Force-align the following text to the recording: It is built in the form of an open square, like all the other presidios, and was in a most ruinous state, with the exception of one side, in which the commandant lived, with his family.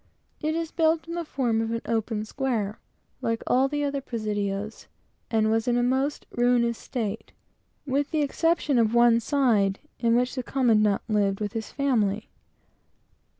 It 0.41 0.55
is 0.55 0.71
built 0.71 1.07
in 1.07 1.13
the 1.13 1.23
form 1.23 1.61
of 1.61 1.69
an 1.69 1.81
open 1.85 2.25
square, 2.25 2.79
like 3.21 3.43
all 3.45 3.67
the 3.67 3.83
other 3.83 4.01
presidios, 4.01 4.87
and 5.29 5.51
was 5.51 5.67
in 5.67 5.77
a 5.77 5.83
most 5.83 6.25
ruinous 6.31 6.79
state, 6.79 7.33
with 7.85 8.09
the 8.09 8.23
exception 8.23 8.79
of 8.79 8.95
one 8.95 9.19
side, 9.19 9.77
in 9.99 10.15
which 10.15 10.33
the 10.33 10.41
commandant 10.41 11.03
lived, 11.07 11.39
with 11.39 11.53
his 11.53 11.71
family. 11.71 12.31